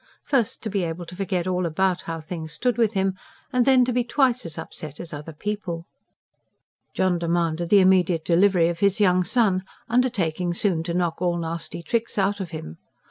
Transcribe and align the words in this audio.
First, 0.23 0.63
to 0.63 0.69
be 0.71 0.81
able 0.83 1.05
to 1.05 1.15
forget 1.15 1.45
all 1.45 1.63
about 1.67 2.01
how 2.09 2.19
things 2.19 2.53
stood 2.53 2.75
with 2.79 2.95
him, 2.95 3.13
and 3.53 3.67
then 3.67 3.85
to 3.85 3.93
be 3.93 4.03
twice 4.03 4.47
as 4.47 4.57
upset 4.57 4.99
as 4.99 5.13
other 5.13 5.31
people. 5.31 5.85
John 6.95 7.19
demanded 7.19 7.69
the 7.69 7.81
immediate 7.81 8.25
delivery 8.25 8.67
of 8.67 8.79
his 8.79 8.99
young 8.99 9.23
son, 9.23 9.61
undertaking 9.87 10.55
soon 10.55 10.81
to 10.85 10.95
knock 10.95 11.21
all 11.21 11.37
nasty 11.37 11.83
tricks 11.83 12.17
out 12.17 12.39
of 12.39 12.49
him. 12.49 12.79